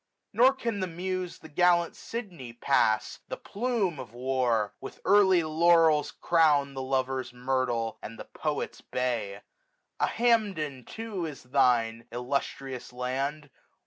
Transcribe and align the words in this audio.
Nor 0.33 0.53
can 0.55 0.79
the 0.79 0.87
Muse 0.87 1.37
the 1.37 1.47
gallant 1.47 1.95
Sidney 1.95 2.53
pass, 2.53 3.17
15 3.29 3.29
10 3.29 3.29
The 3.29 3.37
plume 3.37 3.99
of 3.99 4.13
war! 4.15 4.73
with 4.81 4.99
early 5.05 5.43
laurels 5.43 6.11
crownM, 6.19 6.73
The 6.73 6.81
Lover's 6.81 7.31
myrtle, 7.31 7.99
and 8.01 8.17
the 8.17 8.25
Poet's 8.25 8.81
bay. 8.81 9.41
A 9.99 10.07
Hamden 10.07 10.85
too 10.85 11.27
is 11.27 11.43
thine, 11.43 12.07
illustrious 12.11 12.91
land 12.91 13.51